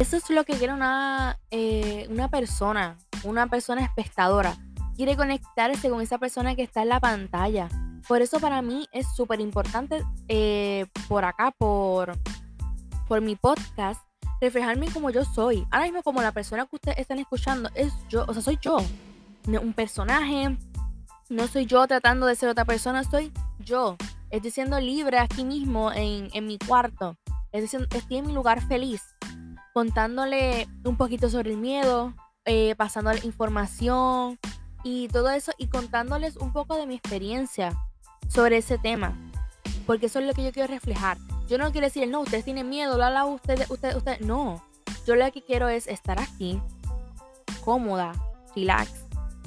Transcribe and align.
Eso 0.00 0.16
es 0.16 0.30
lo 0.30 0.44
que 0.44 0.54
quiere 0.54 0.72
una, 0.72 1.38
eh, 1.50 2.06
una 2.08 2.28
persona, 2.28 2.96
una 3.22 3.48
persona 3.48 3.84
espectadora. 3.84 4.56
Quiere 4.96 5.14
conectarse 5.14 5.90
con 5.90 6.00
esa 6.00 6.16
persona 6.16 6.56
que 6.56 6.62
está 6.62 6.80
en 6.80 6.88
la 6.88 7.00
pantalla. 7.00 7.68
Por 8.08 8.22
eso 8.22 8.40
para 8.40 8.62
mí 8.62 8.88
es 8.92 9.06
súper 9.14 9.42
importante 9.42 10.02
eh, 10.28 10.86
por 11.06 11.26
acá, 11.26 11.50
por, 11.50 12.16
por 13.08 13.20
mi 13.20 13.36
podcast, 13.36 14.00
reflejarme 14.40 14.90
como 14.90 15.10
yo 15.10 15.22
soy. 15.22 15.66
Ahora 15.70 15.84
mismo 15.84 16.02
como 16.02 16.22
la 16.22 16.32
persona 16.32 16.64
que 16.64 16.76
ustedes 16.76 16.96
están 16.96 17.18
escuchando 17.18 17.68
es 17.74 17.92
yo, 18.08 18.24
o 18.26 18.32
sea, 18.32 18.40
soy 18.40 18.58
yo. 18.62 18.78
Un 19.46 19.74
personaje, 19.74 20.56
no 21.28 21.46
soy 21.46 21.66
yo 21.66 21.86
tratando 21.86 22.24
de 22.24 22.36
ser 22.36 22.48
otra 22.48 22.64
persona, 22.64 23.04
soy 23.04 23.34
yo. 23.58 23.98
Estoy 24.30 24.50
siendo 24.50 24.80
libre 24.80 25.18
aquí 25.18 25.44
mismo 25.44 25.92
en, 25.92 26.30
en 26.32 26.46
mi 26.46 26.56
cuarto. 26.56 27.18
Estoy, 27.52 27.86
estoy, 27.94 28.16
en 28.16 28.28
mi 28.28 28.32
lugar 28.32 28.66
feliz. 28.66 29.02
Contándole 29.80 30.68
un 30.84 30.98
poquito 30.98 31.30
sobre 31.30 31.52
el 31.52 31.56
miedo, 31.56 32.12
eh, 32.44 32.74
pasándole 32.76 33.20
información 33.24 34.38
y 34.84 35.08
todo 35.08 35.30
eso. 35.30 35.52
Y 35.56 35.68
contándoles 35.68 36.36
un 36.36 36.52
poco 36.52 36.76
de 36.76 36.86
mi 36.86 36.96
experiencia 36.96 37.72
sobre 38.28 38.58
ese 38.58 38.76
tema. 38.76 39.16
Porque 39.86 40.04
eso 40.04 40.18
es 40.18 40.26
lo 40.26 40.34
que 40.34 40.44
yo 40.44 40.52
quiero 40.52 40.70
reflejar. 40.70 41.16
Yo 41.48 41.56
no 41.56 41.72
quiero 41.72 41.86
decir, 41.86 42.06
no, 42.08 42.20
ustedes 42.20 42.44
tienen 42.44 42.68
miedo, 42.68 42.98
la, 42.98 43.08
la, 43.08 43.24
ustedes, 43.24 43.70
ustedes, 43.70 43.96
ustedes. 43.96 44.20
No. 44.20 44.62
Yo 45.06 45.14
lo 45.14 45.32
que 45.32 45.40
quiero 45.40 45.70
es 45.70 45.86
estar 45.86 46.20
aquí, 46.20 46.60
cómoda, 47.64 48.12
relax. 48.54 48.92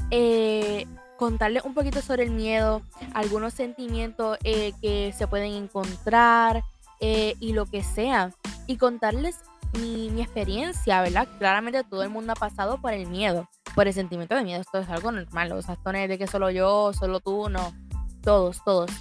Eh, 0.09 0.87
contarles 1.15 1.63
un 1.63 1.75
poquito 1.75 2.01
sobre 2.01 2.23
el 2.23 2.31
miedo, 2.31 2.81
algunos 3.13 3.53
sentimientos 3.53 4.39
eh, 4.43 4.73
que 4.81 5.13
se 5.15 5.27
pueden 5.27 5.53
encontrar 5.53 6.63
eh, 7.01 7.35
y 7.39 7.53
lo 7.53 7.67
que 7.67 7.83
sea. 7.83 8.31
Y 8.65 8.77
contarles 8.77 9.35
mi, 9.79 10.09
mi, 10.09 10.21
experiencia, 10.21 11.01
¿verdad? 11.01 11.27
Claramente 11.39 11.83
todo 11.83 12.03
el 12.03 12.09
mundo 12.09 12.33
ha 12.33 12.35
pasado 12.35 12.79
por 12.79 12.93
el 12.93 13.07
miedo, 13.07 13.49
por 13.75 13.87
el 13.87 13.93
sentimiento 13.93 14.35
de 14.35 14.43
miedo. 14.43 14.61
Esto 14.61 14.79
es 14.79 14.89
algo 14.89 15.11
normal. 15.11 15.51
O 15.51 15.61
sea, 15.61 15.75
esto 15.75 15.91
no 15.91 15.97
es 15.97 16.09
de 16.09 16.17
que 16.17 16.27
solo 16.27 16.49
yo, 16.49 16.91
solo 16.93 17.19
tú, 17.19 17.49
no. 17.49 17.73
Todos, 18.21 18.63
todos. 18.63 18.91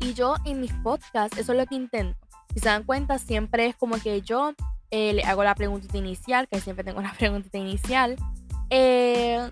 Y 0.00 0.14
yo 0.14 0.36
en 0.44 0.60
mis 0.60 0.72
podcasts, 0.74 1.38
eso 1.38 1.52
es 1.52 1.58
lo 1.58 1.66
que 1.66 1.74
intento. 1.74 2.18
Si 2.52 2.60
se 2.60 2.68
dan 2.68 2.84
cuenta, 2.84 3.18
siempre 3.18 3.66
es 3.66 3.76
como 3.76 3.96
que 4.00 4.22
yo 4.22 4.52
eh, 4.90 5.12
le 5.14 5.22
hago 5.24 5.42
la 5.44 5.54
preguntita 5.54 5.98
inicial, 5.98 6.48
que 6.48 6.60
siempre 6.60 6.84
tengo 6.84 6.98
una 6.98 7.12
preguntita 7.18 7.58
inicial. 7.58 8.16
Eh, 8.70 9.50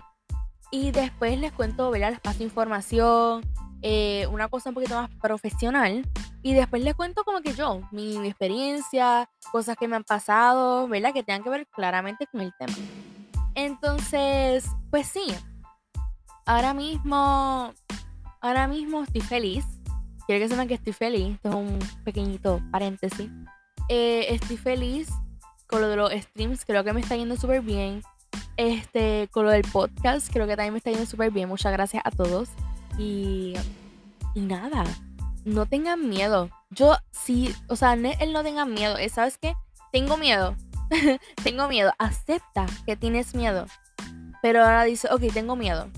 y 0.71 0.91
después 0.91 1.39
les 1.39 1.51
cuento, 1.51 1.89
¿verdad? 1.91 2.11
Les 2.11 2.19
paso 2.19 2.43
información, 2.43 3.43
eh, 3.81 4.27
una 4.31 4.47
cosa 4.47 4.69
un 4.69 4.75
poquito 4.75 4.95
más 4.95 5.09
profesional. 5.21 6.03
Y 6.45 6.53
después 6.53 6.83
les 6.83 6.93
cuento 6.93 7.23
como 7.23 7.41
que 7.41 7.53
yo, 7.53 7.81
mi, 7.89 8.17
experiencia, 8.27 9.27
cosas 9.51 9.75
que 9.77 9.87
me 9.87 9.95
han 9.95 10.03
pasado, 10.03 10.87
¿verdad? 10.87 11.11
Que 11.11 11.23
tengan 11.23 11.43
que 11.43 11.49
ver 11.49 11.65
claramente 11.65 12.27
con 12.27 12.39
el 12.41 12.53
tema. 12.59 12.75
Entonces, 13.55 14.69
pues 14.91 15.07
sí, 15.07 15.25
ahora 16.45 16.75
mismo, 16.75 17.73
ahora 18.41 18.67
mismo 18.67 19.01
estoy 19.01 19.21
feliz. 19.21 19.65
Quiero 20.27 20.45
que 20.45 20.49
sepan 20.49 20.67
que 20.67 20.75
estoy 20.75 20.93
feliz. 20.93 21.33
Esto 21.33 21.49
es 21.49 21.55
un 21.55 21.79
pequeñito 22.03 22.61
paréntesis. 22.71 23.27
Eh, 23.89 24.27
estoy 24.29 24.57
feliz 24.57 25.09
con 25.65 25.81
lo 25.81 25.87
de 25.87 25.95
los 25.95 26.11
streams. 26.11 26.63
Creo 26.63 26.83
que 26.83 26.93
me 26.93 27.01
está 27.01 27.15
yendo 27.15 27.37
súper 27.37 27.61
bien. 27.61 28.03
Este, 28.55 29.29
con 29.31 29.45
lo 29.45 29.49
del 29.49 29.63
podcast, 29.63 30.31
creo 30.31 30.45
que 30.45 30.55
también 30.55 30.73
me 30.73 30.77
está 30.77 30.91
yendo 30.91 31.07
súper 31.07 31.31
bien. 31.31 31.49
Muchas 31.49 31.71
gracias 31.71 32.03
a 32.05 32.11
todos. 32.11 32.49
Y, 32.99 33.55
y 34.35 34.41
nada, 34.41 34.85
no 35.45 35.65
tengan 35.67 36.09
miedo. 36.09 36.49
Yo 36.71 36.97
sí, 37.11 37.55
o 37.69 37.75
sea, 37.75 37.93
él 37.93 38.33
no 38.33 38.43
tenga 38.43 38.65
miedo. 38.65 38.97
¿Sabes 39.13 39.37
qué? 39.37 39.53
Tengo 39.91 40.17
miedo. 40.17 40.55
tengo 41.43 41.67
miedo. 41.67 41.93
Acepta 41.97 42.65
que 42.85 42.97
tienes 42.97 43.33
miedo. 43.35 43.67
Pero 44.41 44.63
ahora 44.63 44.83
dice, 44.83 45.07
ok, 45.11 45.21
tengo 45.33 45.55
miedo. 45.55 45.89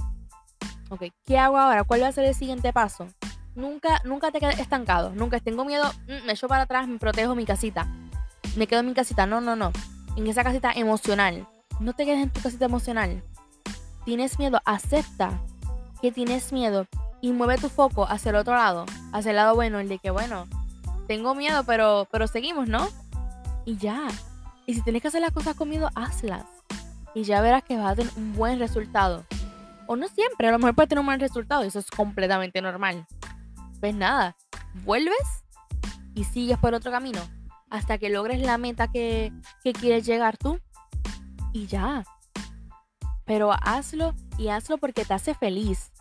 Ok, 0.90 1.06
¿qué 1.26 1.40
hago 1.40 1.58
ahora? 1.58 1.84
¿Cuál 1.84 2.04
va 2.04 2.08
a 2.10 2.12
ser 2.12 2.26
el 2.26 2.36
siguiente 2.36 2.72
paso? 2.72 3.08
Nunca, 3.56 4.02
nunca 4.06 4.32
te 4.32 4.40
quedes 4.40 4.60
estancado. 4.60 5.12
Nunca 5.16 5.40
tengo 5.40 5.66
miedo, 5.66 5.90
mm, 6.08 6.26
me 6.26 6.34
echo 6.34 6.48
para 6.48 6.64
atrás, 6.64 6.88
me 6.88 7.00
protejo 7.00 7.34
mi 7.34 7.46
casita. 7.46 7.88
Me 8.56 8.68
quedo 8.68 8.82
en 8.82 8.88
mi 8.88 8.94
casita. 8.94 9.26
No, 9.26 9.42
no, 9.42 9.56
no. 9.56 9.72
En 10.16 10.28
esa 10.28 10.44
casita 10.44 10.72
emocional. 10.74 11.48
No 11.80 11.94
te 11.94 12.06
quedes 12.06 12.22
en 12.22 12.30
tu 12.30 12.42
casita 12.42 12.66
emocional. 12.66 13.24
Tienes 14.06 14.40
miedo, 14.40 14.62
acepta 14.66 15.42
que 16.02 16.12
tienes 16.12 16.54
miedo 16.54 16.86
y 17.22 17.32
mueve 17.32 17.58
tu 17.58 17.70
foco 17.70 18.08
hacia 18.08 18.30
el 18.30 18.36
otro 18.36 18.56
lado, 18.56 18.86
hacia 19.12 19.32
el 19.32 19.36
lado 19.38 19.56
bueno, 19.56 19.80
el 19.80 19.90
de 19.90 20.00
que 20.00 20.12
bueno, 20.12 20.48
tengo 21.08 21.36
miedo, 21.36 21.64
pero, 21.64 22.08
pero 22.12 22.28
seguimos, 22.28 22.68
¿no? 22.68 22.88
Y 23.66 23.78
ya. 23.78 24.08
Y 24.66 24.74
si 24.74 24.82
tienes 24.82 25.02
que 25.02 25.08
hacer 25.08 25.22
las 25.22 25.32
cosas 25.32 25.56
con 25.56 25.70
miedo, 25.70 25.90
hazlas. 25.96 26.46
Y 27.14 27.24
ya 27.24 27.42
verás 27.42 27.64
que 27.64 27.78
vas 27.78 27.94
a 27.94 27.96
tener 27.96 28.14
un 28.18 28.34
buen 28.34 28.60
resultado. 28.60 29.26
O 29.88 29.96
no 29.96 30.08
siempre, 30.10 30.48
a 30.48 30.52
lo 30.52 30.60
mejor 30.60 30.76
puedes 30.76 30.90
tener 30.90 31.00
un 31.00 31.06
buen 31.06 31.20
resultado 31.20 31.64
y 31.64 31.68
eso 31.68 31.80
es 31.80 31.90
completamente 31.90 32.62
normal. 32.62 33.08
Pues 33.80 33.96
nada, 33.96 34.36
vuelves 34.84 35.44
y 36.14 36.26
sigues 36.26 36.58
por 36.58 36.74
otro 36.74 36.92
camino 36.92 37.22
hasta 37.70 37.98
que 37.98 38.10
logres 38.10 38.42
la 38.42 38.58
meta 38.58 38.90
que, 38.90 39.32
que 39.64 39.74
quieres 39.74 40.06
llegar 40.06 40.38
tú. 40.38 40.60
Y 41.54 41.68
ya. 41.68 42.04
Pero 43.26 43.52
hazlo 43.52 44.14
y 44.38 44.50
hazlo 44.50 44.78
porque 44.78 45.06
te 45.06 45.14
hace 45.14 45.34
feliz. 45.34 45.92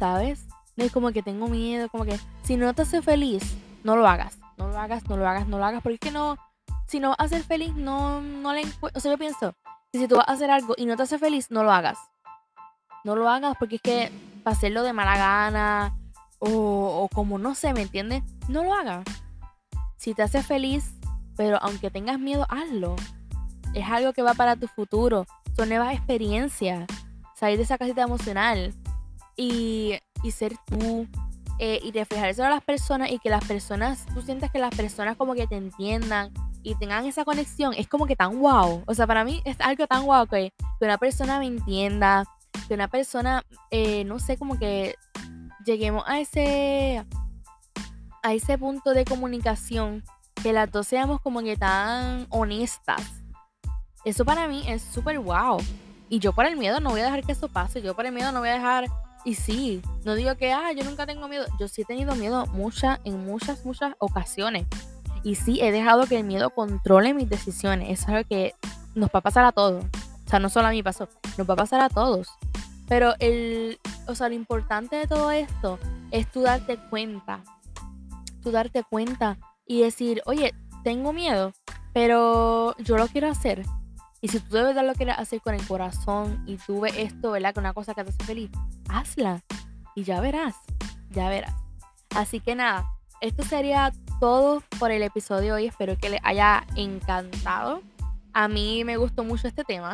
¿Sabes? 0.00 0.46
No 0.76 0.84
es 0.86 0.92
como 0.92 1.12
que 1.12 1.22
tengo 1.22 1.46
miedo, 1.46 1.90
como 1.90 2.06
que 2.06 2.18
si 2.42 2.56
no 2.56 2.72
te 2.72 2.82
hace 2.82 3.02
feliz, 3.02 3.54
no 3.84 3.96
lo 3.96 4.08
hagas. 4.08 4.38
No 4.56 4.68
lo 4.68 4.78
hagas, 4.78 5.06
no 5.06 5.18
lo 5.18 5.28
hagas, 5.28 5.46
no 5.46 5.58
lo 5.58 5.64
hagas. 5.66 5.82
Porque 5.82 5.96
es 5.96 6.00
que 6.00 6.10
no, 6.10 6.38
si 6.86 7.00
no 7.00 7.10
vas 7.10 7.18
a 7.20 7.28
ser 7.28 7.42
feliz, 7.42 7.74
no, 7.74 8.22
no 8.22 8.54
le 8.54 8.62
O 8.94 8.98
sea, 8.98 9.12
yo 9.12 9.18
pienso 9.18 9.52
que 9.92 9.98
si 9.98 10.08
tú 10.08 10.16
vas 10.16 10.26
a 10.26 10.32
hacer 10.32 10.50
algo 10.50 10.72
y 10.78 10.86
no 10.86 10.96
te 10.96 11.02
hace 11.02 11.18
feliz, 11.18 11.50
no 11.50 11.64
lo 11.64 11.70
hagas. 11.70 11.98
No 13.04 13.14
lo 13.14 13.28
hagas 13.28 13.56
porque 13.58 13.76
es 13.76 13.82
que 13.82 14.10
para 14.42 14.56
hacerlo 14.56 14.82
de 14.84 14.94
mala 14.94 15.18
gana 15.18 15.94
o, 16.38 16.48
o 16.48 17.08
como 17.14 17.36
no 17.36 17.54
sé, 17.54 17.74
¿me 17.74 17.82
entiendes? 17.82 18.22
No 18.48 18.64
lo 18.64 18.72
hagas. 18.72 19.04
Si 19.98 20.14
te 20.14 20.22
hace 20.22 20.42
feliz, 20.42 20.94
pero 21.36 21.58
aunque 21.60 21.90
tengas 21.90 22.18
miedo, 22.18 22.46
hazlo. 22.48 22.96
Es 23.74 23.86
algo 23.86 24.14
que 24.14 24.22
va 24.22 24.32
para 24.32 24.56
tu 24.56 24.66
futuro. 24.66 25.26
Son 25.58 25.68
nuevas 25.68 25.92
experiencias. 25.92 26.86
Salir 27.34 27.58
de 27.58 27.64
esa 27.64 27.76
casita 27.76 28.00
emocional 28.00 28.72
y, 29.40 30.30
ser 30.30 30.54
tú. 30.66 31.06
Eh, 31.58 31.78
y 31.82 31.92
reflejar 31.92 32.40
a 32.40 32.48
las 32.48 32.62
personas 32.62 33.10
y 33.10 33.18
que 33.18 33.28
las 33.28 33.44
personas, 33.44 34.06
tú 34.14 34.22
sientas 34.22 34.50
que 34.50 34.58
las 34.58 34.74
personas 34.74 35.18
como 35.18 35.34
que 35.34 35.46
te 35.46 35.56
entiendan 35.56 36.32
y 36.62 36.74
tengan 36.76 37.04
esa 37.04 37.22
conexión, 37.26 37.74
es 37.76 37.86
como 37.86 38.06
que 38.06 38.16
tan 38.16 38.40
wow. 38.40 38.82
O 38.86 38.94
sea, 38.94 39.06
para 39.06 39.24
mí 39.24 39.42
es 39.44 39.60
algo 39.60 39.86
tan 39.86 40.06
wow 40.06 40.26
que, 40.26 40.54
que 40.78 40.84
una 40.86 40.96
persona 40.96 41.38
me 41.38 41.46
entienda, 41.46 42.24
que 42.66 42.72
una 42.72 42.88
persona, 42.88 43.44
eh, 43.70 44.04
no 44.04 44.18
sé, 44.18 44.38
como 44.38 44.58
que 44.58 44.94
lleguemos 45.66 46.02
a 46.06 46.18
ese, 46.18 47.04
a 48.22 48.32
ese 48.32 48.56
punto 48.56 48.94
de 48.94 49.04
comunicación, 49.04 50.02
que 50.42 50.54
las 50.54 50.72
dos 50.72 50.86
seamos 50.86 51.20
como 51.20 51.42
que 51.42 51.58
tan 51.58 52.26
honestas. 52.30 53.02
Eso 54.06 54.24
para 54.24 54.48
mí 54.48 54.64
es 54.66 54.80
súper 54.80 55.18
wow. 55.18 55.58
Y 56.08 56.20
yo 56.20 56.32
por 56.32 56.46
el 56.46 56.56
miedo 56.56 56.80
no 56.80 56.90
voy 56.90 57.00
a 57.00 57.04
dejar 57.04 57.22
que 57.22 57.32
eso 57.32 57.48
pase. 57.48 57.82
Yo 57.82 57.94
por 57.94 58.06
el 58.06 58.12
miedo 58.12 58.32
no 58.32 58.40
voy 58.40 58.48
a 58.48 58.54
dejar. 58.54 58.86
Y 59.24 59.34
sí, 59.34 59.82
no 60.04 60.14
digo 60.14 60.34
que, 60.36 60.52
ah, 60.52 60.72
yo 60.72 60.84
nunca 60.84 61.06
tengo 61.06 61.28
miedo. 61.28 61.46
Yo 61.58 61.68
sí 61.68 61.82
he 61.82 61.84
tenido 61.84 62.14
miedo 62.14 62.46
muchas, 62.46 63.00
en 63.04 63.24
muchas, 63.24 63.64
muchas 63.64 63.94
ocasiones. 63.98 64.66
Y 65.22 65.34
sí, 65.34 65.60
he 65.60 65.72
dejado 65.72 66.06
que 66.06 66.18
el 66.18 66.24
miedo 66.24 66.50
controle 66.50 67.12
mis 67.12 67.28
decisiones. 67.28 67.90
Es 67.90 68.08
algo 68.08 68.26
que 68.28 68.54
nos 68.94 69.10
va 69.10 69.18
a 69.18 69.22
pasar 69.22 69.44
a 69.44 69.52
todos. 69.52 69.84
O 69.84 70.30
sea, 70.30 70.38
no 70.38 70.48
solo 70.48 70.68
a 70.68 70.70
mí 70.70 70.82
pasó, 70.82 71.08
nos 71.36 71.48
va 71.48 71.54
a 71.54 71.58
pasar 71.58 71.80
a 71.80 71.88
todos. 71.88 72.28
Pero 72.88 73.14
el, 73.18 73.78
o 74.06 74.14
sea, 74.14 74.28
lo 74.28 74.34
importante 74.34 74.96
de 74.96 75.06
todo 75.06 75.30
esto 75.30 75.78
es 76.10 76.30
tú 76.30 76.42
darte 76.42 76.78
cuenta. 76.88 77.42
Tú 78.42 78.50
darte 78.50 78.82
cuenta 78.84 79.38
y 79.66 79.82
decir, 79.82 80.22
oye, 80.24 80.54
tengo 80.82 81.12
miedo, 81.12 81.52
pero 81.92 82.74
yo 82.78 82.96
lo 82.96 83.06
quiero 83.08 83.28
hacer. 83.28 83.64
Y 84.20 84.28
si 84.28 84.40
tú 84.40 84.56
de 84.56 84.62
verdad 84.62 84.86
lo 84.86 84.94
quieres 84.94 85.18
hacer 85.18 85.40
con 85.40 85.54
el 85.54 85.66
corazón 85.66 86.44
y 86.46 86.56
tú 86.56 86.80
ves 86.80 86.94
esto, 86.96 87.30
¿verdad? 87.30 87.54
Que 87.54 87.60
una 87.60 87.72
cosa 87.72 87.94
que 87.94 88.04
te 88.04 88.10
hace 88.10 88.24
feliz, 88.24 88.50
hazla. 88.88 89.42
Y 89.94 90.04
ya 90.04 90.20
verás, 90.20 90.54
ya 91.10 91.28
verás. 91.28 91.54
Así 92.14 92.40
que 92.40 92.54
nada, 92.54 92.86
esto 93.20 93.42
sería 93.42 93.92
todo 94.20 94.62
por 94.78 94.90
el 94.90 95.02
episodio 95.02 95.40
de 95.40 95.52
hoy. 95.52 95.66
Espero 95.66 95.96
que 95.96 96.10
les 96.10 96.20
haya 96.22 96.66
encantado. 96.76 97.82
A 98.32 98.48
mí 98.48 98.84
me 98.84 98.96
gustó 98.96 99.24
mucho 99.24 99.48
este 99.48 99.64
tema 99.64 99.92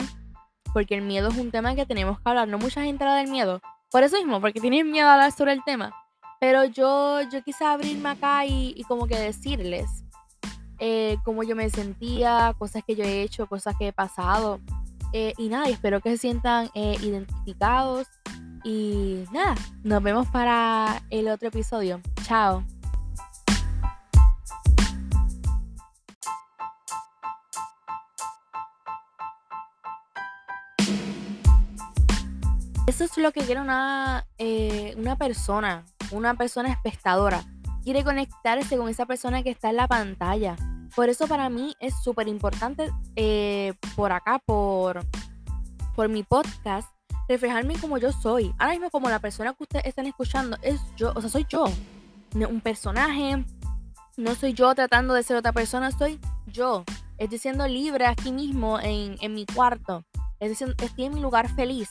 porque 0.73 0.95
el 0.95 1.03
miedo 1.03 1.29
es 1.29 1.37
un 1.39 1.51
tema 1.51 1.75
que 1.75 1.87
tenemos 1.87 2.21
que 2.21 2.29
hablar. 2.29 2.49
No 2.49 2.59
mucha 2.59 2.83
gente 2.83 3.03
habla 3.03 3.17
del 3.17 3.31
miedo. 3.31 3.61
Por 3.91 4.03
eso 4.03 4.17
mismo, 4.19 4.41
porque 4.41 4.61
tienen 4.61 4.91
miedo 4.91 5.09
a 5.09 5.15
hablar 5.15 5.33
sobre 5.33 5.53
el 5.53 5.65
tema. 5.65 5.95
Pero 6.39 6.65
yo, 6.65 7.23
yo 7.23 7.43
quise 7.43 7.65
abrirme 7.65 8.11
acá 8.11 8.45
y, 8.45 8.83
como 8.87 9.07
que 9.07 9.19
decirles 9.19 10.05
eh, 10.79 11.17
cómo 11.25 11.43
yo 11.43 11.57
me 11.57 11.71
sentía, 11.71 12.55
cosas 12.59 12.83
que 12.87 12.95
yo 12.95 13.05
he 13.05 13.23
hecho, 13.23 13.47
cosas 13.47 13.75
que 13.79 13.89
he 13.89 13.93
pasado. 13.93 14.61
Eh, 15.13 15.33
y 15.39 15.49
nada, 15.49 15.69
espero 15.69 16.01
que 16.01 16.11
se 16.11 16.19
sientan 16.19 16.71
eh, 16.75 16.97
identificados. 17.01 18.07
Y 18.65 19.25
nada, 19.33 19.55
nos 19.85 20.03
vemos 20.03 20.27
para 20.29 21.03
el 21.11 21.29
otro 21.29 21.49
episodio. 21.49 22.01
Chao. 22.25 22.65
Eso 32.87 33.05
es 33.05 33.17
lo 33.19 33.33
que 33.33 33.41
quiere 33.41 33.61
una, 33.61 34.27
eh, 34.39 34.95
una 34.97 35.17
persona, 35.17 35.85
una 36.13 36.35
persona 36.35 36.71
espectadora 36.71 37.45
Quiere 37.87 38.03
conectarse 38.03 38.77
con 38.77 38.89
esa 38.89 39.07
persona 39.07 39.45
que 39.45 39.51
está 39.51 39.71
en 39.71 39.77
la 39.77 39.87
pantalla. 39.87 40.57
Por 40.97 41.09
eso 41.09 41.29
para 41.29 41.49
mí 41.49 41.73
es 41.79 41.95
súper 42.03 42.27
importante 42.27 42.91
eh, 43.15 43.75
por 43.95 44.11
acá, 44.11 44.41
por, 44.45 45.07
por 45.95 46.09
mi 46.09 46.25
podcast, 46.25 46.89
reflejarme 47.29 47.79
como 47.79 47.97
yo 47.99 48.11
soy. 48.11 48.53
Ahora 48.59 48.73
mismo 48.73 48.91
como 48.91 49.09
la 49.09 49.21
persona 49.21 49.53
que 49.53 49.63
ustedes 49.63 49.87
están 49.87 50.07
escuchando 50.07 50.57
es 50.63 50.81
yo, 50.97 51.13
o 51.15 51.21
sea, 51.21 51.31
soy 51.31 51.47
yo. 51.49 51.67
Un 52.35 52.61
personaje, 52.61 53.45
no 54.17 54.35
soy 54.35 54.53
yo 54.53 54.75
tratando 54.75 55.15
de 55.15 55.23
ser 55.23 55.37
otra 55.37 55.53
persona, 55.53 55.93
soy 55.93 56.19
yo. 56.49 56.83
Estoy 57.19 57.39
siendo 57.39 57.69
libre 57.69 58.07
aquí 58.07 58.33
mismo 58.33 58.81
en, 58.81 59.15
en 59.21 59.33
mi 59.33 59.47
cuarto. 59.47 60.05
Estoy, 60.41 60.75
estoy, 60.83 61.05
en 61.05 61.15
mi 61.15 61.21
lugar 61.21 61.55
feliz, 61.55 61.89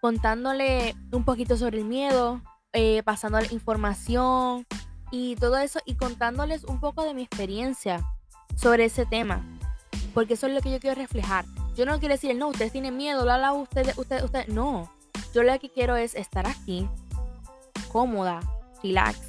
contándole 0.00 0.94
un 1.10 1.24
poquito 1.24 1.56
sobre 1.56 1.78
el 1.78 1.84
miedo, 1.84 2.42
eh, 2.72 3.02
pasándole 3.02 3.48
información 3.50 4.64
y 5.10 5.36
todo 5.36 5.58
eso 5.58 5.80
y 5.84 5.94
contándoles 5.94 6.64
un 6.64 6.80
poco 6.80 7.02
de 7.02 7.14
mi 7.14 7.22
experiencia 7.22 8.04
sobre 8.56 8.86
ese 8.86 9.06
tema. 9.06 9.44
Porque 10.14 10.34
eso 10.34 10.46
es 10.46 10.54
lo 10.54 10.60
que 10.60 10.70
yo 10.70 10.80
quiero 10.80 11.00
reflejar. 11.00 11.44
Yo 11.76 11.84
no 11.84 11.98
quiero 11.98 12.14
decir, 12.14 12.34
no, 12.36 12.48
ustedes 12.48 12.72
tienen 12.72 12.96
miedo, 12.96 13.22
bla, 13.22 13.36
bla, 13.36 13.52
ustedes, 13.52 13.96
ustedes, 13.98 14.22
ustedes. 14.22 14.48
No. 14.48 14.90
Yo 15.34 15.42
lo 15.42 15.58
que 15.58 15.68
quiero 15.68 15.96
es 15.96 16.14
estar 16.14 16.46
aquí, 16.46 16.88
cómoda, 17.92 18.40
relax. 18.82 19.20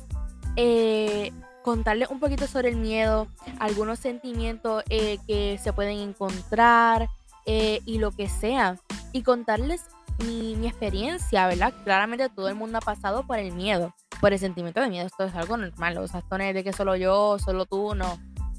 Eh, 0.55 1.33
contarles 1.61 2.09
un 2.09 2.21
poquito 2.21 2.47
sobre 2.47 2.69
el 2.69 2.77
miedo, 2.77 3.27
algunos 3.59 3.99
sentimientos 3.99 4.83
eh, 4.89 5.17
que 5.27 5.59
se 5.61 5.73
pueden 5.73 5.97
encontrar 5.97 7.09
eh, 7.45 7.81
y 7.85 7.97
lo 7.97 8.11
que 8.11 8.29
sea. 8.29 8.77
Y 9.11 9.23
contarles 9.23 9.83
mi, 10.19 10.55
mi, 10.55 10.67
experiencia, 10.67 11.47
¿verdad? 11.47 11.73
Claramente 11.83 12.29
todo 12.29 12.47
el 12.47 12.55
mundo 12.55 12.77
ha 12.77 12.81
pasado 12.81 13.27
por 13.27 13.37
el 13.39 13.51
miedo, 13.51 13.93
por 14.19 14.33
el 14.33 14.39
sentimiento 14.39 14.81
de 14.81 14.89
miedo. 14.89 15.07
Esto 15.07 15.23
es 15.23 15.35
algo 15.35 15.57
normal. 15.57 15.97
O 15.97 16.07
sea, 16.07 16.19
esto 16.19 16.37
no 16.37 16.43
es 16.43 16.53
de 16.53 16.63
que 16.63 16.73
solo 16.73 16.95
yo, 16.95 17.37
solo 17.39 17.65
tú, 17.65 17.95
no. 17.95 18.17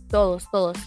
Todos, 0.09 0.51
todos. 0.51 0.79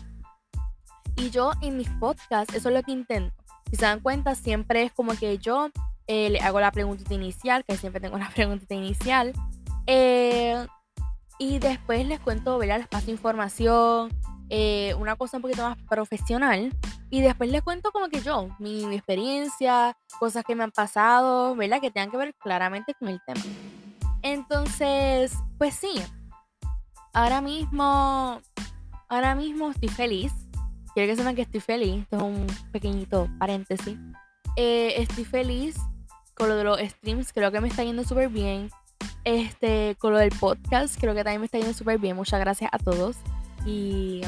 Y 1.15 1.29
yo 1.29 1.51
en 1.61 1.77
mis 1.77 1.89
podcasts, 1.89 2.53
eso 2.53 2.69
es 2.69 2.75
lo 2.75 2.83
que 2.83 2.91
intento. 2.91 3.35
Si 3.69 3.75
se 3.75 3.85
dan 3.85 3.99
cuenta, 3.99 4.35
siempre 4.35 4.83
es 4.83 4.91
como 4.91 5.13
que 5.13 5.37
yo 5.37 5.69
eh, 6.07 6.29
le 6.29 6.39
hago 6.39 6.59
la 6.59 6.71
preguntita 6.71 7.13
inicial, 7.13 7.63
que 7.65 7.77
siempre 7.77 8.01
tengo 8.01 8.15
una 8.17 8.29
preguntita 8.29 8.75
inicial. 8.75 9.33
Eh, 9.87 10.65
y 11.39 11.59
después 11.59 12.05
les 12.05 12.19
cuento, 12.19 12.57
¿verdad? 12.57 12.79
Les 12.79 12.87
paso 12.87 13.09
información, 13.09 14.11
eh, 14.49 14.93
una 14.99 15.15
cosa 15.15 15.37
un 15.37 15.41
poquito 15.41 15.63
más 15.63 15.77
profesional. 15.89 16.75
Y 17.09 17.21
después 17.21 17.49
les 17.49 17.61
cuento 17.61 17.91
como 17.91 18.07
que 18.07 18.21
yo, 18.21 18.49
mi, 18.59 18.85
mi, 18.85 18.95
experiencia, 18.95 19.97
cosas 20.19 20.45
que 20.45 20.55
me 20.55 20.63
han 20.63 20.71
pasado, 20.71 21.55
¿verdad? 21.55 21.81
Que 21.81 21.91
tengan 21.91 22.09
que 22.09 22.17
ver 22.17 22.33
claramente 22.35 22.93
con 22.93 23.09
el 23.09 23.19
tema. 23.25 23.41
Entonces, 24.21 25.33
pues 25.57 25.75
sí, 25.75 26.01
ahora 27.13 27.41
mismo 27.41 28.41
ahora 29.11 29.35
mismo 29.35 29.71
estoy 29.71 29.89
feliz. 29.89 30.31
Quiero 30.93 31.11
que 31.11 31.15
sepan 31.15 31.35
que 31.35 31.41
estoy 31.43 31.59
feliz. 31.59 32.03
Esto 32.03 32.17
es 32.17 32.23
un 32.23 32.47
pequeñito 32.71 33.29
paréntesis. 33.37 33.97
Eh, 34.55 34.93
estoy 34.97 35.25
feliz 35.25 35.75
con 36.35 36.49
lo 36.49 36.55
de 36.55 36.63
los 36.63 36.79
streams. 36.79 37.33
Creo 37.33 37.51
que 37.51 37.61
me 37.61 37.67
está 37.67 37.83
yendo 37.83 38.03
súper 38.03 38.29
bien. 38.29 38.69
Este, 39.23 39.95
con 39.99 40.13
lo 40.13 40.17
del 40.17 40.31
podcast, 40.31 40.99
creo 40.99 41.13
que 41.13 41.23
también 41.23 41.41
me 41.41 41.45
está 41.45 41.57
yendo 41.57 41.73
súper 41.73 41.99
bien. 41.99 42.15
Muchas 42.15 42.39
gracias 42.39 42.69
a 42.73 42.79
todos. 42.79 43.17
Y, 43.65 44.21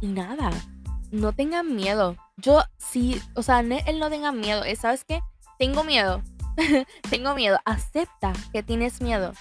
y 0.00 0.06
nada, 0.08 0.50
no 1.12 1.32
tengan 1.32 1.74
miedo. 1.74 2.16
Yo 2.36 2.62
sí, 2.78 3.20
o 3.34 3.42
sea, 3.42 3.60
él 3.60 3.98
no 3.98 4.10
tenga 4.10 4.32
miedo. 4.32 4.62
¿Sabes 4.76 5.04
qué? 5.04 5.20
Tengo 5.58 5.84
miedo. 5.84 6.20
tengo 7.10 7.34
miedo. 7.34 7.58
Acepta 7.64 8.32
que 8.52 8.62
tienes 8.62 9.00
miedo. 9.00 9.32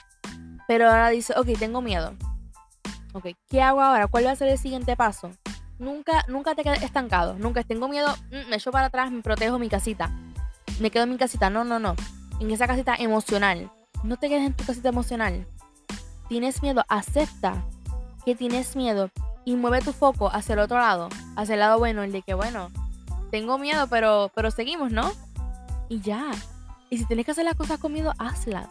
Pero 0.67 0.89
ahora 0.89 1.09
dice, 1.09 1.33
ok, 1.37 1.47
tengo 1.57 1.81
miedo 1.81 2.15
ok, 3.13 3.27
¿qué 3.47 3.61
hago 3.61 3.81
ahora? 3.81 4.07
¿Cuál 4.07 4.27
va 4.27 4.31
a 4.31 4.35
ser 4.35 4.49
el 4.49 4.57
siguiente 4.57 4.95
paso? 4.95 5.31
Nunca, 5.77 6.25
nunca 6.27 6.55
te 6.55 6.63
quedes 6.63 6.83
estancado. 6.83 7.35
Nunca 7.35 7.63
tengo 7.63 7.87
miedo, 7.87 8.07
mm, 8.31 8.49
me 8.49 8.57
echo 8.57 8.71
para 8.71 8.87
atrás, 8.87 9.11
me 9.11 9.21
protejo 9.21 9.59
mi 9.59 9.69
casita. 9.69 10.11
Me 10.79 10.91
quedo 10.91 11.03
en 11.03 11.11
mi 11.11 11.17
casita. 11.17 11.49
No, 11.49 11.63
no, 11.63 11.79
no. 11.79 11.95
En 12.39 12.51
esa 12.51 12.67
casita 12.67 12.95
emocional. 12.95 13.71
No 14.03 14.17
te 14.17 14.29
quedes 14.29 14.45
en 14.45 14.53
tu 14.53 14.65
casita 14.65 14.89
emocional. 14.89 15.47
Tienes 16.27 16.61
miedo, 16.61 16.83
acepta 16.87 17.63
que 18.25 18.35
tienes 18.35 18.75
miedo 18.75 19.09
y 19.45 19.55
mueve 19.55 19.81
tu 19.81 19.93
foco 19.93 20.29
hacia 20.31 20.53
el 20.53 20.59
otro 20.59 20.77
lado, 20.77 21.09
hacia 21.35 21.53
el 21.53 21.59
lado 21.59 21.79
bueno, 21.79 22.03
el 22.03 22.11
de 22.11 22.21
que, 22.21 22.33
bueno, 22.33 22.69
tengo 23.31 23.57
miedo, 23.57 23.87
pero, 23.87 24.31
pero 24.35 24.51
seguimos, 24.51 24.91
¿no? 24.91 25.11
Y 25.89 26.01
ya. 26.01 26.29
Y 26.89 26.97
si 26.97 27.05
tienes 27.05 27.25
que 27.25 27.31
hacer 27.31 27.45
las 27.45 27.55
cosas 27.55 27.79
con 27.79 27.93
miedo, 27.93 28.13
hazlas. 28.17 28.69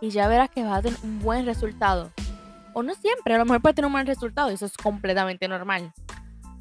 Y 0.00 0.10
ya 0.10 0.26
verás 0.28 0.50
que 0.50 0.62
vas 0.62 0.78
a 0.78 0.82
tener 0.82 0.98
un 1.02 1.20
buen 1.20 1.46
resultado. 1.46 2.10
O 2.74 2.82
no 2.82 2.94
siempre, 2.94 3.34
a 3.34 3.38
lo 3.38 3.44
mejor 3.44 3.60
puede 3.60 3.74
tener 3.74 3.86
un 3.86 3.92
mal 3.92 4.06
resultado 4.06 4.50
y 4.50 4.54
eso 4.54 4.66
es 4.66 4.76
completamente 4.76 5.46
normal. 5.46 5.92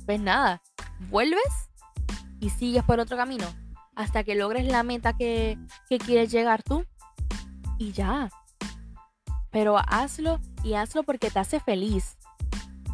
Pues 0.05 0.19
nada, 0.19 0.61
vuelves 1.09 1.69
y 2.39 2.49
sigues 2.49 2.83
por 2.83 2.99
otro 2.99 3.15
camino 3.15 3.45
hasta 3.95 4.23
que 4.23 4.35
logres 4.35 4.65
la 4.65 4.83
meta 4.83 5.13
que, 5.13 5.57
que 5.89 5.97
quieres 5.97 6.31
llegar 6.31 6.63
tú. 6.63 6.85
Y 7.77 7.93
ya. 7.93 8.29
Pero 9.51 9.77
hazlo 9.77 10.39
y 10.63 10.73
hazlo 10.73 11.03
porque 11.03 11.29
te 11.29 11.39
hace 11.39 11.59
feliz. 11.59 12.17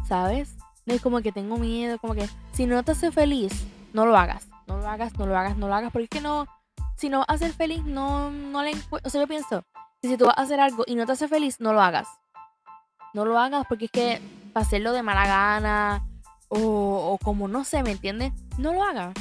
¿Sabes? 0.06 0.56
No 0.86 0.94
es 0.94 1.02
como 1.02 1.20
que 1.20 1.32
tengo 1.32 1.58
miedo, 1.58 1.98
como 1.98 2.14
que 2.14 2.28
si 2.52 2.66
no 2.66 2.82
te 2.82 2.92
hace 2.92 3.12
feliz, 3.12 3.66
no 3.92 4.06
lo 4.06 4.16
hagas. 4.16 4.48
No 4.66 4.78
lo 4.78 4.88
hagas, 4.88 5.16
no 5.18 5.26
lo 5.26 5.36
hagas, 5.36 5.56
no 5.56 5.68
lo 5.68 5.74
hagas. 5.74 5.92
Porque 5.92 6.04
es 6.04 6.10
que 6.10 6.20
no, 6.20 6.46
si 6.98 7.08
no 7.08 7.20
vas 7.20 7.28
a 7.28 7.38
ser 7.38 7.52
feliz, 7.52 7.82
no, 7.84 8.30
no 8.30 8.62
le 8.62 8.72
O 9.04 9.08
sea, 9.08 9.20
yo 9.22 9.26
pienso 9.26 9.64
que 10.02 10.08
si 10.08 10.16
tú 10.16 10.26
vas 10.26 10.36
a 10.36 10.42
hacer 10.42 10.60
algo 10.60 10.84
y 10.86 10.94
no 10.94 11.06
te 11.06 11.12
hace 11.12 11.28
feliz, 11.28 11.60
no 11.60 11.72
lo 11.72 11.80
hagas 11.80 12.08
no 13.12 13.24
lo 13.24 13.38
hagas 13.38 13.66
porque 13.68 13.86
es 13.86 13.90
que 13.90 14.20
para 14.52 14.66
hacerlo 14.66 14.92
de 14.92 15.02
mala 15.02 15.26
gana 15.26 16.06
o, 16.48 17.18
como 17.22 17.48
no 17.48 17.64
sé, 17.64 17.82
¿me 17.82 17.90
entiendes? 17.90 18.32
No 18.56 18.72
lo 18.72 18.82
hagas. 18.82 19.12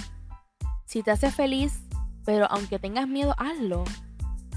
Si 0.85 1.03
te 1.03 1.12
hace 1.12 1.29
feliz, 1.29 1.81
pero 2.25 2.45
aunque 2.50 2.79
tengas 2.79 3.07
miedo, 3.07 3.35
hazlo. 3.38 3.83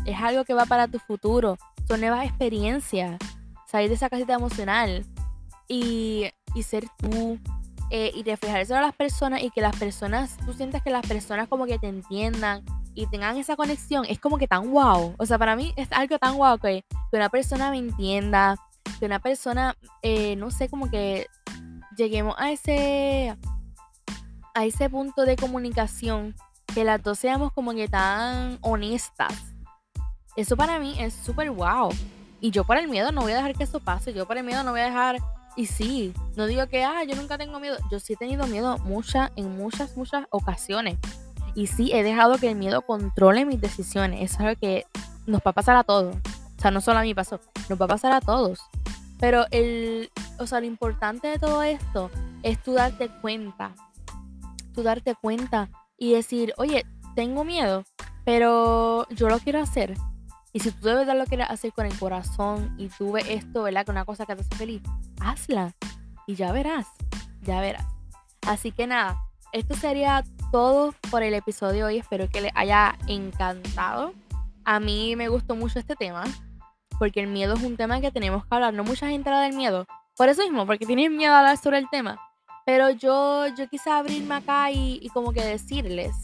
Es 0.05 0.21
algo 0.21 0.45
que 0.45 0.55
va 0.55 0.67
para 0.67 0.87
tu 0.87 0.99
futuro. 1.01 1.57
Son 1.89 2.01
nuevas 2.01 2.25
experiencias. 2.25 3.19
Salir 3.67 3.89
de 3.89 3.97
esa 3.97 4.09
casita 4.09 4.35
emocional 4.35 5.05
y, 5.67 6.31
y 6.55 6.63
ser 6.63 6.87
tú. 6.99 7.39
Eh, 7.91 8.13
y 8.15 8.23
reflejarse 8.23 8.73
a 8.73 8.81
las 8.81 8.95
personas 8.95 9.43
y 9.43 9.51
que 9.51 9.61
las 9.61 9.75
personas, 9.75 10.37
tú 10.47 10.53
sientas 10.53 10.81
que 10.81 10.91
las 10.91 11.05
personas 11.05 11.49
como 11.49 11.67
que 11.67 11.77
te 11.77 11.89
entiendan 11.89 12.63
y 12.95 13.07
tengan 13.07 13.37
esa 13.37 13.57
conexión, 13.57 14.05
es 14.09 14.19
como 14.19 14.39
que 14.39 14.49
tan 14.49 14.71
wow. 14.71 15.15
O 15.19 15.27
sea, 15.27 15.39
para 15.39 15.57
mí 15.57 15.73
es 15.77 15.89
algo 15.93 16.19
tan 16.19 16.37
wow 16.37 16.59
que, 16.59 16.85
que 17.11 17.17
una 17.17 17.29
persona 17.29 17.71
me 17.71 17.79
entienda, 17.79 18.57
que 18.99 19.07
una 19.07 19.19
persona, 19.19 19.77
eh, 20.03 20.37
no 20.37 20.51
sé, 20.51 20.69
como 20.69 20.91
que 20.91 21.27
lleguemos 21.97 22.35
a 22.39 22.51
ese, 22.51 23.37
a 24.55 24.65
ese 24.65 24.91
punto 24.91 25.25
de 25.25 25.37
comunicación, 25.37 26.35
que 26.75 26.85
las 26.85 27.03
dos 27.03 27.19
seamos 27.19 27.53
como 27.53 27.73
que 27.73 27.89
tan 27.89 28.59
honestas. 28.61 29.33
Eso 30.37 30.57
para 30.57 30.79
mí 30.79 30.97
es 30.99 31.15
súper 31.15 31.51
wow. 31.51 31.91
Y 32.41 32.51
yo 32.51 32.65
por 32.65 32.77
el 32.79 32.89
miedo 32.89 33.13
no 33.13 33.23
voy 33.23 33.33
a 33.33 33.37
dejar 33.37 33.55
que 33.55 33.65
eso 33.65 33.81
pase. 33.81 34.13
Yo 34.13 34.27
por 34.27 34.39
el 34.39 34.45
miedo 34.45 34.63
no 34.63 34.71
voy 34.71 34.81
a 34.81 34.87
dejar. 34.87 35.19
Y 35.57 35.67
sí, 35.67 36.15
no 36.37 36.47
digo 36.47 36.67
que, 36.69 36.85
ah, 36.85 37.05
yo 37.05 37.17
nunca 37.17 37.37
tengo 37.37 37.61
miedo. 37.61 37.77
Yo 37.91 38.01
sí 38.01 38.15
he 38.15 38.17
tenido 38.17 38.47
miedo 38.47 38.79
muchas, 38.79 39.31
en 39.37 39.57
muchas, 39.57 39.97
muchas 39.97 40.27
ocasiones. 40.31 40.97
Y 41.55 41.67
sí, 41.67 41.91
he 41.93 42.03
dejado 42.03 42.39
que 42.39 42.51
el 42.51 42.57
miedo 42.57 42.83
controle 42.83 43.45
mis 43.45 43.61
decisiones. 43.61 44.23
Eso 44.23 44.35
es 44.35 44.41
algo 44.41 44.61
que 44.61 44.87
nos 45.27 45.41
va 45.41 45.51
a 45.51 45.55
pasar 45.55 45.77
a 45.77 45.85
todos. 45.85 46.17
O 46.17 46.61
sea, 46.61 46.71
no 46.71 46.81
solo 46.81 46.99
a 46.99 47.03
mí 47.03 47.15
pasó, 47.15 47.41
nos 47.69 47.81
va 47.81 47.87
a 47.87 47.89
pasar 47.89 48.13
a 48.13 48.21
todos. 48.21 48.61
Pero 49.19 49.47
el, 49.51 50.11
o 50.39 50.47
sea, 50.47 50.61
lo 50.61 50.67
importante 50.67 51.29
de 51.29 51.39
todo 51.39 51.63
esto 51.63 52.11
es 52.43 52.63
tú 52.63 52.73
darte 52.75 53.09
cuenta. 53.21 53.75
Tú 54.75 54.83
darte 54.83 55.15
cuenta 55.15 55.69
y 55.99 56.13
decir, 56.13 56.55
oye, 56.57 56.87
tengo 57.15 57.45
miedo, 57.45 57.85
pero 58.25 59.07
yo 59.11 59.29
lo 59.29 59.39
quiero 59.39 59.61
hacer. 59.61 59.95
Y 60.53 60.61
si 60.61 60.71
tú 60.73 60.87
de 60.89 60.95
verdad 60.95 61.17
lo 61.17 61.27
quieres 61.27 61.49
hacer 61.49 61.73
con 61.73 61.87
el 61.87 61.97
corazón 61.99 62.75
y 62.79 62.89
tú 62.89 63.13
ves 63.13 63.27
esto, 63.29 63.63
¿verdad? 63.63 63.85
Que 63.85 63.91
una 63.91 64.05
cosa 64.05 64.27
que 64.27 64.35
te 64.35 64.43
hace 64.43 64.57
feliz, 64.57 64.83
hazla. 65.21 65.75
Y 66.27 66.35
ya 66.35 66.53
verás, 66.53 66.87
ya 67.43 67.61
verás. 67.61 67.87
Así 68.47 68.73
que 68.73 68.87
nada, 68.87 69.21
esto 69.53 69.75
sería 69.75 70.25
todo 70.51 70.95
por 71.11 71.23
el 71.23 71.35
episodio 71.35 71.87
hoy. 71.87 71.99
Espero 71.99 72.29
que 72.29 72.41
les 72.41 72.53
haya 72.55 72.97
encantado. 73.07 74.13
A 74.65 74.81
mí 74.81 75.17
me 75.17 75.29
gustó 75.29 75.57
mucho 75.57 75.79
este 75.79 75.97
tema 75.97 76.25
porque 77.01 77.21
el 77.21 77.29
miedo 77.29 77.55
es 77.55 77.63
un 77.63 77.79
tema 77.79 78.01
que 78.03 78.13
tenemos 78.13 78.45
que 78.45 78.55
hablar. 78.55 78.75
No 78.75 78.85
mucha 78.85 79.09
gente 79.09 79.31
habla 79.31 79.43
del 79.43 79.57
miedo. 79.57 79.87
Por 80.17 80.29
eso 80.29 80.43
mismo, 80.43 80.67
porque 80.67 80.85
tienen 80.85 81.17
miedo 81.17 81.33
a 81.33 81.39
hablar 81.39 81.57
sobre 81.57 81.79
el 81.79 81.89
tema. 81.89 82.21
Pero 82.67 82.91
yo, 82.91 83.47
yo 83.57 83.69
quise 83.71 83.89
abrirme 83.89 84.35
acá 84.35 84.71
y, 84.71 85.09
como 85.15 85.33
que 85.33 85.43
decirles 85.43 86.15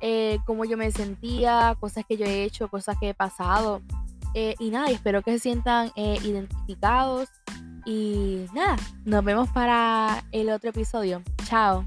eh, 0.00 0.38
cómo 0.44 0.66
yo 0.66 0.76
me 0.76 0.90
sentía, 0.90 1.74
cosas 1.80 2.04
que 2.06 2.18
yo 2.18 2.26
he 2.26 2.44
hecho, 2.44 2.68
cosas 2.68 2.98
que 3.00 3.08
he 3.08 3.14
pasado. 3.14 3.80
Eh, 4.34 4.54
y 4.58 4.68
nada, 4.68 4.90
espero 4.90 5.22
que 5.22 5.32
se 5.32 5.38
sientan 5.38 5.90
eh, 5.96 6.18
identificados. 6.22 7.30
Y 7.86 8.44
nada, 8.52 8.76
nos 9.06 9.24
vemos 9.24 9.48
para 9.48 10.24
el 10.30 10.50
otro 10.50 10.68
episodio. 10.68 11.22
Chao. 11.46 11.86